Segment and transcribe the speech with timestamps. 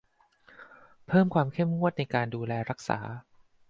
[1.07, 2.99] เพิ่มความเข้มงวดในการดูแลรักษา